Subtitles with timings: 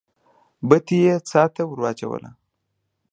[0.67, 2.29] بتۍ يې څا ته ور واچوله.